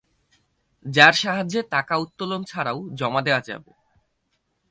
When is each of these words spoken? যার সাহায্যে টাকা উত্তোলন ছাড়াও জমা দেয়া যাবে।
যার 0.85 1.13
সাহায্যে 1.13 1.61
টাকা 1.69 1.95
উত্তোলন 1.97 2.41
ছাড়াও 2.43 2.79
জমা 2.93 3.21
দেয়া 3.21 3.41
যাবে। 3.41 3.71